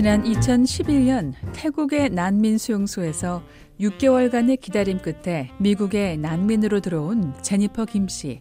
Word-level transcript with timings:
지난 0.00 0.24
2011년 0.24 1.34
태국의 1.52 2.08
난민 2.08 2.56
수용소에서 2.56 3.42
6개월간의 3.78 4.58
기다림 4.58 5.00
끝에 5.00 5.50
미국의 5.58 6.16
난민으로 6.16 6.80
들어온 6.80 7.34
제니퍼 7.42 7.84
김 7.84 8.08
씨. 8.08 8.40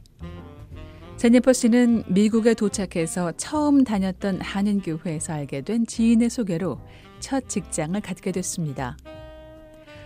제니퍼 1.17 1.52
씨는 1.52 2.03
미국에 2.07 2.53
도착해서 2.53 3.34
처음 3.35 3.84
다녔던 3.84 4.39
한인교회에서 4.39 5.34
알게 5.34 5.59
된 5.63 5.85
지인의 5.85 6.30
소개로 6.30 6.80
첫 7.20 7.49
직장을 7.49 7.99
갖게 7.99 8.31
됐습니다. 8.31 8.95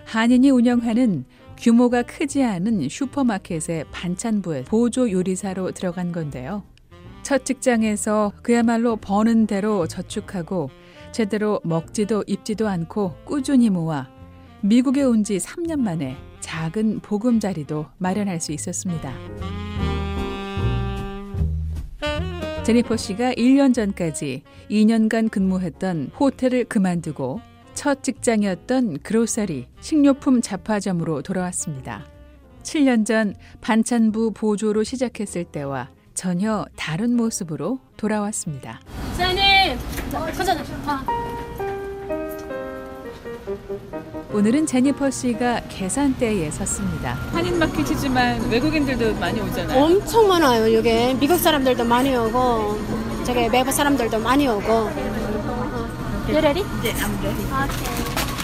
한인이 0.06 0.50
운영하는 0.50 1.24
규모가 1.60 2.02
크지 2.02 2.42
않은 2.44 2.90
슈퍼마켓의 2.90 3.86
반찬부에 3.92 4.64
보조 4.64 5.12
요리사로 5.12 5.74
들어간 5.74 6.12
건데요. 6.12 6.64
첫 7.22 7.46
직장에서 7.46 8.34
그야말로 8.42 8.96
버는 8.96 9.46
대로 9.46 9.86
저축하고 9.86 10.72
제대로 11.14 11.62
먹지도 11.64 12.24
입지도 12.28 12.68
않고 12.68 13.16
꾸준히 13.24 13.70
모아 13.70 14.08
미국에 14.62 15.04
온 15.04 15.24
지 15.24 15.38
3년 15.38 15.80
만에 15.80 16.18
작은 16.42 17.00
보금자리도 17.00 17.86
마련할 17.98 18.42
수 18.42 18.52
있었습니다. 18.52 19.14
제니퍼 22.66 22.98
씨가 22.98 23.34
1년 23.34 23.74
전까지 23.74 24.44
2년간 24.70 25.30
근무했던 25.30 26.12
호텔을 26.20 26.66
그만두고 26.66 27.40
첫 27.74 28.04
직장이었던 28.04 29.00
그로서리 29.00 29.68
식료품 29.82 30.42
잡화점으로 30.42 31.22
돌아왔습니다. 31.22 32.06
7년 32.64 33.06
전 33.06 33.36
반찬부 33.62 34.32
보조로 34.34 34.84
시작했을 34.84 35.44
때와 35.46 35.90
전혀 36.14 36.66
다른 36.76 37.16
모습으로 37.16 37.80
돌아왔습니다. 37.98 38.80
사장 39.18 39.53
괜찮아. 40.36 40.64
아. 40.86 41.06
오늘은 44.34 44.66
제니퍼 44.66 45.12
씨가 45.12 45.62
계산대에 45.70 46.50
섰습니다. 46.52 47.14
한인 47.32 47.60
마켓이지만 47.60 48.50
외국인들도 48.50 49.16
많이 49.20 49.40
오잖아요. 49.40 49.80
엄청 49.80 50.28
많아요, 50.28 50.68
이게. 50.68 51.14
미국 51.20 51.38
사람들도 51.38 51.84
많이 51.86 52.16
오고, 52.16 52.80
저기 53.26 53.48
외국 53.52 53.72
사람들도 53.72 54.20
많이 54.20 54.48
오고. 54.48 54.72
You 56.28 56.38
ready? 56.38 56.64
네, 56.82 56.94
안 57.02 57.22
돼. 57.22 57.34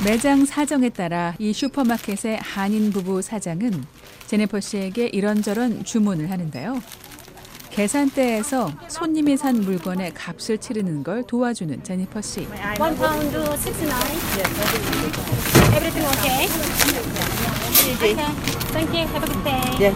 매장 0.05 0.45
사정에 0.45 0.89
따라 0.89 1.33
이 1.39 1.51
슈퍼마켓의 1.51 2.39
한인 2.41 2.91
부부 2.91 3.21
사장은 3.21 3.83
제니퍼 4.27 4.59
씨에게 4.59 5.07
이런저런 5.07 5.83
주문을 5.83 6.31
하는데요. 6.31 6.81
계산대에서 7.71 8.71
손님이 8.87 9.37
산 9.37 9.61
물건의 9.61 10.13
값을 10.13 10.57
치르는 10.57 11.03
걸 11.03 11.23
도와주는 11.23 11.83
제니퍼 11.83 12.21
씨. 12.21 12.47
One 12.79 12.95
pound 12.95 13.37
sixty 13.57 13.87
nine. 13.87 14.17
Everything 15.75 16.05
okay? 16.17 16.47
Okay. 17.95 18.15
Thank 18.73 18.89
you. 18.93 19.07
Have 19.07 19.23
a 19.23 19.27
good 19.27 19.43
day. 19.43 19.93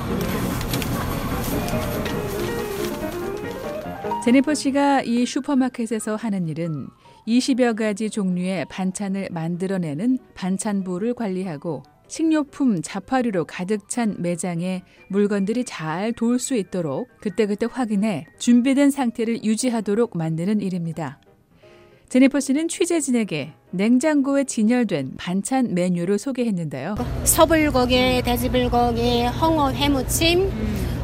제니퍼 4.24 4.54
씨가 4.54 5.02
이 5.02 5.26
슈퍼마켓에서 5.26 6.16
하는 6.16 6.48
일은 6.48 6.88
20여 7.28 7.76
가지 7.76 8.10
종류의 8.10 8.66
반찬을 8.66 9.28
만들어내는 9.32 10.20
반찬부를 10.36 11.14
관리하고 11.14 11.84
식료품, 12.14 12.83
잡화류로 12.83 13.45
가득 13.45 13.89
찬 13.89 14.16
매장에 14.19 14.83
물건들이 15.08 15.64
잘 15.64 16.14
돌 16.14 16.38
수 16.38 16.56
있도록 16.56 17.08
그때그때 17.19 17.66
확인해 17.67 18.28
준비된 18.38 18.92
상태를 18.92 19.44
유지하도록 19.44 20.16
만드는 20.16 20.61
일입니다. 20.61 21.19
제니퍼 22.09 22.40
씨는 22.40 22.68
취재진에게 22.68 23.53
냉장고에 23.72 24.44
진열된 24.44 25.13
반찬 25.18 25.73
메뉴를 25.73 26.19
소개했는데요. 26.19 26.97
서불고기, 27.23 28.22
돼지불고기, 28.22 29.25
홍어 29.25 29.72
회무침, 29.72 30.52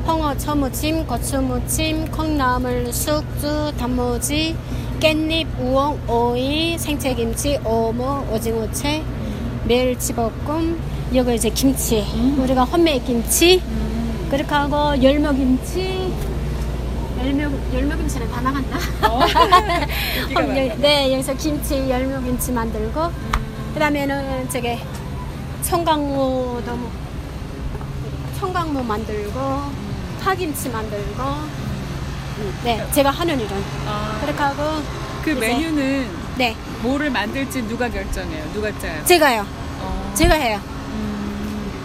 홍어 0.05 0.37
초무침, 0.37 1.07
고추무침, 1.07 2.11
콩나물, 2.11 2.93
숙주, 2.93 3.73
단무지, 3.79 4.55
깻잎, 4.99 5.47
우엉, 5.59 5.99
오이, 6.07 6.77
생채김치, 6.77 7.61
오모, 7.65 8.27
오징어채, 8.31 9.03
멸치볶음, 9.67 10.98
이거 11.11 11.33
이제 11.33 11.49
김치. 11.49 12.05
우리가 12.37 12.63
헛매 12.65 12.99
김치, 12.99 13.61
그렇게 14.29 14.53
하고 14.53 15.01
열무 15.01 15.33
김치. 15.33 16.13
열무, 17.19 17.41
열무 17.73 17.97
김치는 17.97 18.31
다 18.31 18.41
나간다. 18.41 18.77
어, 19.09 19.19
여- 20.37 20.75
네, 20.77 21.11
여기서 21.13 21.33
김치, 21.33 21.89
열무 21.89 22.23
김치 22.23 22.51
만들고, 22.51 23.11
그 23.73 23.79
다음에는 23.79 24.47
저기 24.49 24.77
청강무도 25.63 26.75
뭐- 26.77 26.91
청강무 28.39 28.83
만들고, 28.83 29.39
파김치 30.23 30.69
만들고, 30.69 31.23
음, 31.23 32.53
네, 32.63 32.87
제가 32.93 33.09
하는 33.09 33.37
일은 33.39 33.51
아, 33.85 34.17
그렇게 34.21 34.39
하고, 34.41 34.81
그 35.23 35.31
이제- 35.31 35.39
메뉴는 35.41 36.07
네, 36.37 36.55
뭐를 36.81 37.09
만들지 37.09 37.67
누가 37.67 37.89
결정해요? 37.89 38.45
누가 38.53 38.71
짜요? 38.79 39.03
제가요. 39.03 39.45
어. 39.81 40.11
제가 40.15 40.35
해요. 40.35 40.59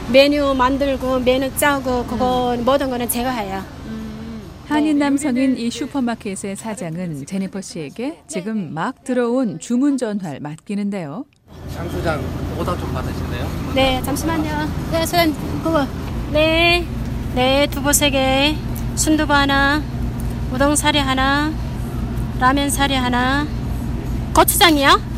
음, 0.09 0.12
메뉴 0.12 0.54
만들고, 0.54 1.20
메뉴 1.20 1.54
짜고, 1.56 2.04
그거 2.06 2.56
모든 2.65 2.91
거는 2.91 3.09
제가 3.09 3.31
해요. 3.31 3.62
음. 3.87 4.42
한인 4.66 4.98
남성인 4.98 5.59
이 5.59 5.70
슈퍼마켓의 5.70 6.56
사장은 6.56 7.26
제니퍼 7.26 7.60
씨에게 7.60 8.22
지금 8.26 8.72
막 8.72 9.04
들어온 9.04 9.59
주문 9.59 9.97
전화를 9.97 10.41
맡기는데요. 10.41 11.25
장수장 11.75 12.20
오더 12.59 12.76
좀 12.78 12.93
받으실래요? 12.93 13.72
네, 13.75 14.03
잠시만요. 14.03 14.69
네, 14.93 15.06
선, 15.06 15.34
그거. 15.62 15.87
네, 16.32 16.84
네, 17.34 17.66
두부 17.70 17.93
세 17.93 18.10
개, 18.10 18.56
순두부 18.97 19.32
하나, 19.32 19.82
우동 20.53 20.75
사리 20.76 20.98
하나, 20.98 21.53
라면 22.41 22.70
사리 22.70 22.94
하나, 22.94 23.47
고추장이요? 24.34 25.14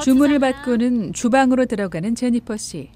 주문을 0.00 0.38
고추장 0.38 0.52
받고는 0.64 1.12
주방으로 1.12 1.66
들어가는 1.66 2.14
제니퍼 2.14 2.56
씨. 2.56 2.90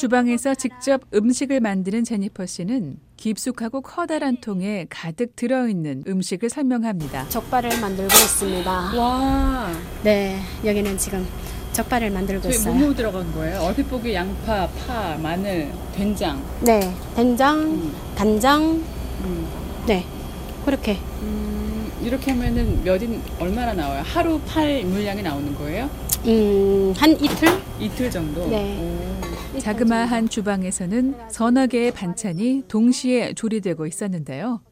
네, 0.00 0.06
주방에서 0.06 0.54
직접 0.54 1.02
음식을 1.12 1.60
만드는 1.60 2.04
제니퍼 2.04 2.46
씨는 2.46 2.96
깊숙하고 3.18 3.82
커다란 3.82 4.38
통에 4.40 4.86
가득 4.88 5.36
들어있는 5.36 6.04
음식을 6.08 6.48
설명합니다. 6.48 7.28
족발을 7.28 7.78
만들고 7.82 8.06
있습니다. 8.06 8.70
와, 8.96 9.70
네, 10.02 10.40
여기는 10.64 10.96
지금 10.96 11.26
족발을 11.74 12.10
만들고 12.12 12.44
저희 12.44 12.54
있어요. 12.54 12.74
뭐뭐 12.76 12.94
들어간 12.94 13.30
거예요? 13.34 13.60
얼핏 13.60 13.90
보기 13.90 14.14
양파, 14.14 14.66
파, 14.68 15.18
마늘, 15.18 15.70
된장. 15.94 16.42
네, 16.62 16.80
된장, 17.14 17.58
음. 17.60 17.94
간장, 18.16 18.62
음. 18.62 19.46
네, 19.86 20.06
그렇게. 20.64 20.96
음, 21.20 21.92
이렇게 22.02 22.30
하면은 22.30 22.82
몇인 22.82 23.20
얼마나 23.38 23.74
나와요? 23.74 24.02
하루 24.06 24.40
팔 24.48 24.82
물량이 24.82 25.20
나오는 25.20 25.54
거예요? 25.56 25.90
음, 26.24 26.94
한 26.96 27.12
이틀? 27.20 27.60
이틀 27.78 28.10
정도. 28.10 28.48
네. 28.48 28.78
오. 28.80 29.29
자그마한 29.58 30.28
주방에서는 30.28 31.14
서너 31.28 31.66
개의 31.66 31.90
반찬이 31.92 32.64
동시에 32.68 33.34
조리되고 33.34 33.86
있었는데요. 33.86 34.62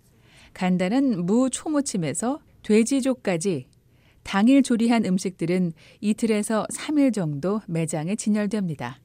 간단한 0.55 1.27
무 1.27 1.51
초무침에서 1.51 2.41
돼지족까지 2.63 3.67
당일 4.23 4.63
조리한 4.63 5.05
음식들은 5.05 5.73
이틀에서 6.01 6.67
3일 6.73 7.13
정도 7.13 7.61
매장에 7.67 8.15
진열됩니다. 8.15 9.01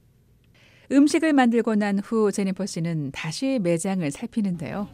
음식을 0.92 1.32
만들고 1.32 1.74
난 1.76 1.98
후 1.98 2.30
제니퍼 2.30 2.66
씨는 2.66 3.10
다시 3.12 3.58
매장을 3.62 4.08
살피는데요. 4.10 4.88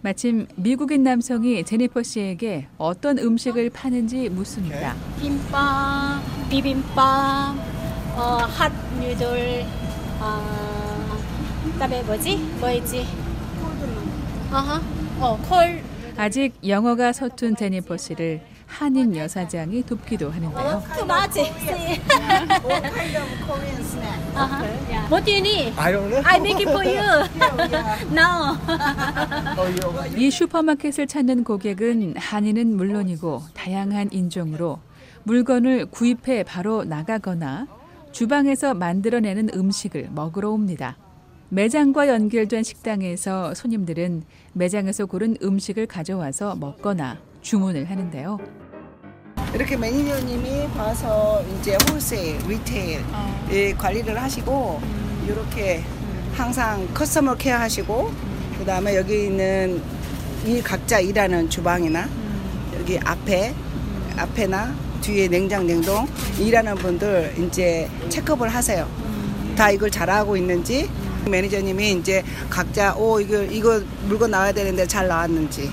마침 0.00 0.46
미국인 0.56 1.02
남성이 1.02 1.64
제니퍼 1.64 2.02
씨에게 2.04 2.68
어떤 2.78 3.18
음식을 3.18 3.70
파는지 3.70 4.28
묻습니다. 4.28 4.94
김밥, 5.20 6.22
비빔밥, 6.48 7.56
어, 8.16 8.20
핫 8.46 8.72
누들, 9.00 9.64
어, 10.20 11.18
그다음에 11.72 12.02
뭐지? 12.02 12.36
뭐 12.58 12.70
있지? 12.70 13.06
어허, 14.52 14.80
어, 15.20 15.38
콜. 15.48 15.82
아직 16.16 16.54
영어가 16.66 17.12
서툰 17.12 17.54
제니퍼 17.54 17.96
씨를 17.96 18.40
한인 18.66 19.16
여사장이 19.16 19.82
돕기도 19.84 20.30
하는데요. 20.30 20.82
그 20.94 21.02
맞지? 21.04 21.40
What 25.10 25.24
do 25.24 25.32
you 25.32 25.40
need? 25.40 25.72
I 25.78 25.92
don't 25.92 26.08
know. 26.10 26.22
I 26.24 26.36
make 26.38 26.58
it 26.58 26.68
for 26.68 26.84
you. 26.84 27.24
no. 28.12 28.56
이 30.16 30.30
슈퍼마켓을 30.30 31.06
찾는 31.06 31.44
고객은 31.44 32.14
한인은 32.16 32.76
물론이고 32.76 33.42
다양한 33.54 34.10
인종으로 34.12 34.80
물건을 35.22 35.86
구입해 35.86 36.42
바로 36.42 36.84
나가거나 36.84 37.66
주방에서 38.18 38.74
만들어내는 38.74 39.50
음식을 39.54 40.08
먹으러 40.10 40.50
옵니다. 40.50 40.96
매장과 41.50 42.08
연결된 42.08 42.64
식당에서 42.64 43.54
손님들은 43.54 44.24
매장에서 44.54 45.06
고른 45.06 45.36
음식을 45.40 45.86
가져와서 45.86 46.56
먹거나 46.56 47.20
주문을 47.42 47.88
하는데요. 47.88 48.38
이렇게 49.54 49.76
매니저님이 49.76 50.66
봐서 50.70 51.44
이제 51.60 51.78
wholesale, 51.88 52.38
retail 52.48 53.04
어. 53.12 53.48
예, 53.52 53.72
관리를 53.74 54.20
하시고 54.20 54.80
이렇게 55.28 55.84
항상 56.34 56.92
customer 56.92 57.36
care 57.36 57.56
하시고 57.58 58.10
그 58.58 58.64
다음에 58.64 58.96
여기 58.96 59.26
있는 59.26 59.80
이 60.44 60.60
각자 60.60 60.98
일하는 60.98 61.48
주방이나 61.48 62.08
여기 62.80 62.98
앞에 62.98 63.54
앞에나 64.16 64.87
뒤에 65.00 65.28
냉장 65.28 65.66
냉동 65.66 66.06
일하는 66.38 66.74
분들 66.76 67.34
이제 67.38 67.88
check 68.08 68.28
up을 68.28 68.48
하세요. 68.48 68.88
다 69.56 69.70
이걸 69.70 69.90
잘하고 69.90 70.36
있는지 70.36 70.88
매니저님이 71.28 71.92
이제 71.92 72.22
각자 72.48 72.94
오 72.94 73.20
이거 73.20 73.42
이거 73.42 73.82
물건 74.06 74.30
나와야 74.30 74.52
되는데 74.52 74.86
잘 74.86 75.08
나왔는지 75.08 75.70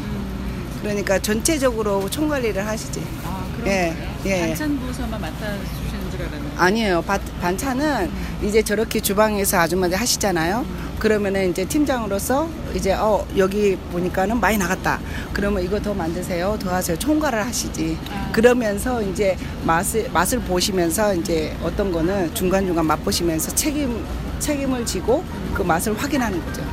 그러니까 0.81 1.19
전체적으로 1.19 2.10
총 2.10 2.27
관리를 2.27 2.66
하시지. 2.66 3.01
아, 3.24 3.45
예? 3.66 3.95
예. 4.25 4.39
반찬 4.48 4.80
부서만 4.80 5.19
맡아주시는 5.19 6.12
줄 6.12 6.22
알았는데. 6.22 6.51
아니에요. 6.57 7.01
바- 7.01 7.19
반찬은 7.42 8.12
이제 8.44 8.62
저렇게 8.62 9.00
주방에서 9.00 9.57
아주머니 9.60 9.95
하시잖아요. 9.95 10.66
그러면은 11.06 11.52
이제 11.52 11.63
팀장으로서 11.66 12.50
이제 12.74 12.92
어 12.94 13.24
여기 13.38 13.75
보니까는 13.92 14.40
많이 14.40 14.57
나갔다. 14.57 15.00
그러면 15.34 15.62
이거 15.62 15.80
더 15.80 15.94
만드세요. 15.94 16.57
더 16.60 16.74
하세요. 16.74 16.98
총괄을 16.98 17.46
하시지. 17.46 17.96
아. 18.10 18.31
그러면서 18.31 19.04
이제 19.04 19.38
맛을 19.68 20.10
맛을 20.12 20.40
보시면서 20.40 21.13
이제 21.13 21.56
어떤 21.62 21.92
거는 21.92 22.34
중간 22.34 22.66
중간 22.66 22.88
맛보시면서 22.88 23.54
책임 23.54 24.04
책임을 24.40 24.84
지고 24.88 25.24
그 25.54 25.62
맛을 25.62 25.96
확인하는 25.96 26.44
거죠. 26.44 26.63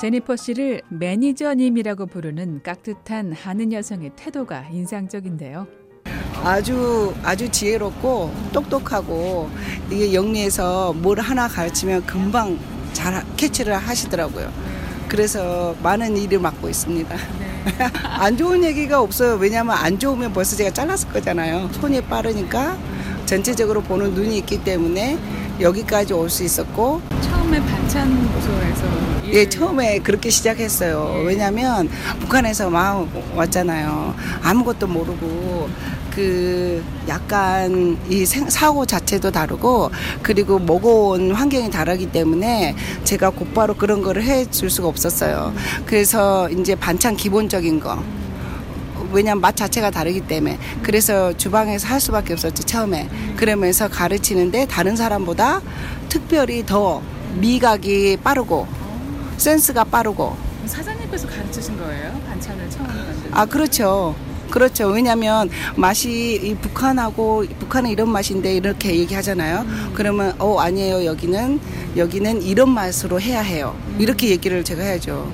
제니퍼 0.00 0.34
씨를 0.34 0.82
매니저님이라고 0.88 2.06
부르는 2.06 2.64
깍듯한 2.64 3.32
하는 3.32 3.72
여성의 3.72 4.10
태도가 4.16 4.70
인상적인데요. 4.72 5.68
아주 6.42 7.14
아주 7.22 7.48
지혜롭고 7.48 8.32
똑똑하고 8.52 9.48
이게 9.88 10.12
영리해서 10.12 10.92
뭘 10.94 11.20
하나 11.20 11.46
가르치면 11.46 12.06
금방 12.06 12.58
잘 12.92 13.14
하- 13.14 13.22
캐치를 13.36 13.76
하시더라고요. 13.76 14.50
그래서 15.08 15.74
많은 15.82 16.16
일을 16.16 16.38
맡고 16.38 16.68
있습니다. 16.68 17.16
안 18.18 18.36
좋은 18.36 18.62
얘기가 18.64 19.00
없어요. 19.00 19.34
왜냐하면 19.36 19.76
안 19.76 19.98
좋으면 19.98 20.32
벌써 20.32 20.56
제가 20.56 20.70
잘랐을 20.72 21.08
거잖아요. 21.10 21.68
손이 21.80 22.00
빠르니까 22.02 22.76
전체적으로 23.26 23.82
보는 23.82 24.14
눈이 24.14 24.38
있기 24.38 24.62
때문에 24.64 25.18
여기까지 25.60 26.12
올 26.14 26.28
수 26.28 26.42
있었고 26.44 27.00
처음에 27.20 27.60
반찬 27.60 28.10
부서에서 28.32 29.12
예, 29.32 29.48
처음에 29.48 29.98
그렇게 30.00 30.28
시작했어요. 30.30 31.22
왜냐면 31.24 31.88
북한에서 32.20 32.68
막 32.70 33.06
왔잖아요. 33.34 34.14
아무것도 34.42 34.86
모르고 34.88 35.68
그 36.14 36.84
약간 37.08 37.96
이 38.08 38.26
생- 38.26 38.50
사고 38.50 38.84
자체도 38.84 39.30
다르고 39.30 39.90
그리고 40.22 40.58
먹어온 40.58 41.32
환경이 41.32 41.70
다르기 41.70 42.06
때문에 42.12 42.74
제가 43.04 43.30
곧바로 43.30 43.74
그런 43.74 44.02
거를 44.02 44.22
해줄 44.22 44.68
수가 44.70 44.88
없었어요. 44.88 45.54
그래서 45.86 46.48
이제 46.50 46.74
반찬 46.74 47.16
기본적인 47.16 47.80
거. 47.80 48.02
왜냐면 49.12 49.40
맛 49.42 49.56
자체가 49.56 49.90
다르기 49.90 50.20
때문에. 50.22 50.58
그래서 50.82 51.32
주방에서 51.36 51.86
할 51.88 52.00
수밖에 52.00 52.32
없었지 52.34 52.64
처음에. 52.64 53.08
그러면서 53.36 53.88
가르치는데 53.88 54.66
다른 54.66 54.96
사람보다 54.96 55.60
특별히 56.08 56.64
더 56.64 57.02
미각이 57.36 58.18
빠르고 58.22 58.66
센스가 59.38 59.84
빠르고. 59.84 60.36
사장님께서 60.66 61.26
가르치신 61.26 61.76
거예요? 61.78 62.12
반찬을 62.28 62.70
처음 62.70 62.86
만들 62.86 63.28
아 63.32 63.44
그렇죠 63.44 64.14
그렇죠. 64.52 64.88
왜냐하면 64.88 65.48
맛이 65.76 66.34
이 66.42 66.54
북한하고 66.56 67.44
북한은 67.58 67.90
이런 67.90 68.10
맛인데 68.10 68.54
이렇게 68.54 68.94
얘기하잖아요. 68.96 69.64
그러면 69.94 70.34
어 70.38 70.58
아니에요. 70.58 71.06
여기는 71.06 71.58
여기는 71.96 72.42
이런 72.42 72.68
맛으로 72.70 73.18
해야 73.18 73.40
해요. 73.40 73.74
이렇게 73.98 74.28
얘기를 74.28 74.62
제가 74.62 74.82
해야죠. 74.82 75.32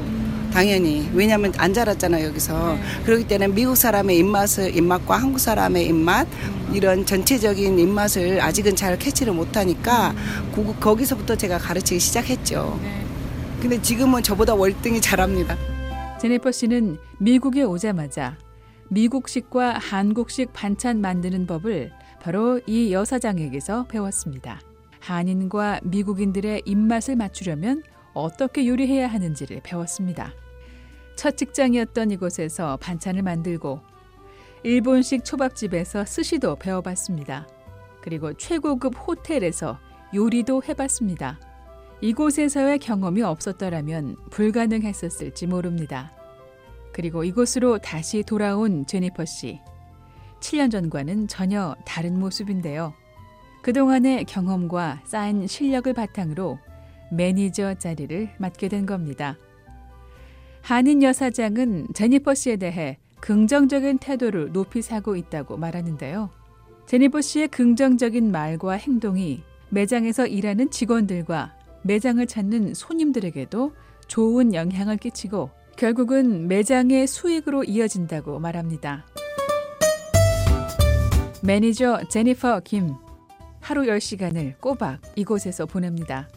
당연히. 0.53 1.11
왜냐하면 1.13 1.53
안 1.59 1.75
자랐잖아요 1.75 2.27
여기서. 2.29 2.79
그렇기 3.05 3.27
때문에 3.27 3.53
미국 3.53 3.77
사람의 3.77 4.17
입맛을 4.19 4.77
입맛과 4.77 5.17
한국 5.17 5.39
사람의 5.41 5.87
입맛 5.87 6.27
이런 6.73 7.05
전체적인 7.05 7.77
입맛을 7.79 8.41
아직은 8.41 8.77
잘 8.77 8.97
캐치를 8.99 9.33
못하니까 9.33 10.15
고- 10.55 10.75
거기서부터 10.79 11.35
제가 11.37 11.59
가르치기 11.59 11.99
시작했죠. 12.01 12.79
네. 12.83 13.05
근데 13.61 13.83
지금은 13.83 14.23
저보다 14.23 14.55
월등히 14.55 15.01
잘합니다. 15.01 15.57
제니퍼 16.21 16.53
씨는 16.53 16.99
미국에 17.19 17.63
오자마자 17.63 18.37
미국식과 18.89 19.75
한국식 19.79 20.53
반찬 20.53 21.01
만드는 21.01 21.47
법을 21.47 21.93
바로 22.21 22.61
이 22.67 22.93
여사장에게서 22.93 23.85
배웠습니다. 23.85 24.61
한인과 25.01 25.81
미국인들의 25.85 26.63
입맛을 26.65 27.17
맞추려면 27.17 27.83
어떻게 28.15 28.67
요리해야 28.67 29.07
하는지를 29.07 29.61
배웠습니다. 29.63 30.33
첫 31.17 31.37
직장이었던 31.37 32.11
이곳에서 32.11 32.77
반찬을 32.79 33.23
만들고 33.23 33.81
일본식 34.63 35.25
초밥집에서 35.25 36.05
스시도 36.05 36.57
배워봤습니다. 36.57 37.47
그리고 38.01 38.33
최고급 38.33 38.95
호텔에서 38.97 39.79
요리도 40.15 40.63
해봤습니다. 40.67 41.39
이곳에서의 42.01 42.79
경험이 42.79 43.23
없었더라면 43.23 44.17
불가능했었을지 44.31 45.47
모릅니다. 45.47 46.18
그리고 46.93 47.25
이곳으로 47.25 47.79
다시 47.79 48.23
돌아온 48.23 48.87
제니퍼 48.87 49.25
씨. 49.25 49.61
7년 50.41 50.71
전과는 50.71 51.29
전혀 51.29 51.75
다른 51.85 52.19
모습인데요. 52.19 52.95
그동안의 53.63 54.25
경험과 54.25 55.03
쌓인 55.05 55.47
실력을 55.47 55.93
바탕으로 55.93 56.59
매니저 57.13 57.75
자리를 57.75 58.31
맡게 58.39 58.69
된 58.69 58.87
겁니다. 58.87 59.37
한인 60.63 61.03
여사장은 61.03 61.89
제니퍼 61.95 62.35
씨에 62.35 62.57
대해 62.57 62.99
긍정적인 63.21 63.99
태도를 63.99 64.53
높이 64.53 64.83
사고 64.83 65.17
있다고 65.17 65.57
말하는데요. 65.57 66.31
제니퍼 66.87 67.21
씨의 67.21 67.49
긍정적인 67.49 68.31
말과 68.31 68.73
행동이 68.73 69.43
매장에서 69.71 70.27
일하는 70.27 70.71
직원들과 70.71 71.55
매장을 71.83 72.27
찾는 72.27 72.75
손님들에게도 72.75 73.73
좋은 74.07 74.55
영향을 74.55 74.97
끼치고 74.97 75.51
결국은 75.79 76.49
매장의 76.49 77.07
수익으로 77.07 77.63
이어진다고 77.63 78.41
말합니다. 78.41 79.07
매니저 81.41 82.09
제니퍼 82.11 82.61
김. 82.65 82.97
하루 83.61 83.83
10시간을 83.83 84.59
꼬박 84.61 85.01
이곳에서 85.15 85.67
보냅니다. 85.67 86.29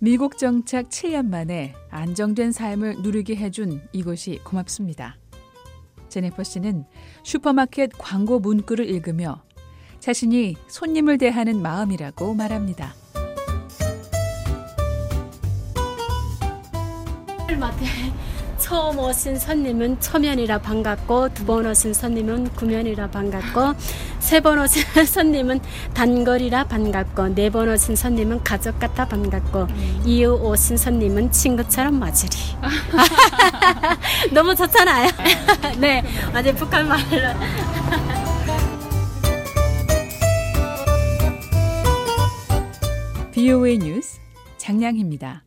미국 0.00 0.38
정착 0.38 0.88
7년 0.88 1.28
만에 1.28 1.72
안정된 1.90 2.50
삶을 2.50 3.02
누리게 3.02 3.36
해준 3.36 3.80
이곳이 3.92 4.40
고맙습니다. 4.42 5.16
제니퍼 6.08 6.42
씨는 6.42 6.84
슈퍼마켓 7.22 7.92
광고 7.96 8.40
문구를 8.40 8.90
읽으며 8.90 9.44
자신이 10.00 10.56
손님을 10.66 11.18
대하는 11.18 11.62
마음이라고 11.62 12.34
말합니다. 12.34 12.94
마트에 17.60 18.29
처음 18.70 19.00
오신 19.00 19.36
손님은 19.36 20.00
초면이라 20.00 20.58
반갑고 20.58 21.34
두 21.34 21.44
번 21.44 21.66
오신 21.66 21.92
손님은 21.92 22.50
구면이라 22.54 23.10
반갑고 23.10 23.74
세 24.20 24.40
번 24.40 24.60
오신 24.60 24.84
손님은 25.06 25.58
단거리라 25.92 26.62
반갑고 26.68 27.34
네 27.34 27.50
번 27.50 27.68
오신 27.68 27.96
손님은 27.96 28.44
가족 28.44 28.78
같아 28.78 29.08
반갑고 29.08 29.66
이후 30.04 30.34
오신 30.34 30.76
손님은 30.76 31.32
친구처럼 31.32 31.98
맞으리. 31.98 32.30
너무 34.32 34.54
좋잖아요. 34.54 35.10
네 35.80 36.04
아주 36.32 36.54
북한 36.54 36.86
말로. 36.86 37.34
BOA 43.32 43.78
뉴스 43.78 44.18
장량입니다. 44.58 45.38